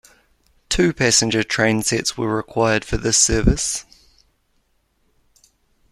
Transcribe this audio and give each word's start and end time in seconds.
Two 0.67 0.93
passenger 0.93 1.43
train 1.43 1.83
sets 1.83 2.17
were 2.17 2.35
required 2.35 2.83
for 2.83 2.97
this 2.97 3.19
service. 3.19 3.85